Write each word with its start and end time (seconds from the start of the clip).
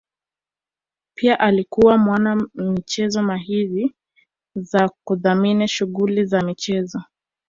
pia 1.15 1.39
alikuwa 1.39 1.97
mwana 1.97 2.47
michezo 2.55 3.23
mahiri 3.23 3.95
kwa 4.71 4.91
kudhamini 5.03 5.67
shughuli 5.67 6.25
za 6.25 6.41
michezo 6.41 7.03